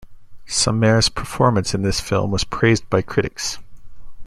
[0.47, 3.59] Samaire's performance in this film was praised by critics.